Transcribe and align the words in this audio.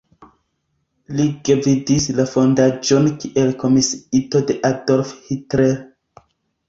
Li 1.17 1.25
gvidis 1.49 2.07
la 2.19 2.25
fondaĵon 2.33 3.11
kiel 3.25 3.53
komisiito 3.65 4.43
de 4.51 4.57
Adolf 4.71 5.13
Hitler. 5.29 5.77